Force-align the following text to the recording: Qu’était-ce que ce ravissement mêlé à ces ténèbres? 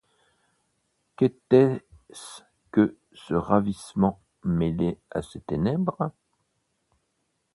Qu’était-ce 1.15 2.41
que 2.71 2.97
ce 3.13 3.35
ravissement 3.35 4.19
mêlé 4.43 4.97
à 5.11 5.21
ces 5.21 5.41
ténèbres? 5.41 6.11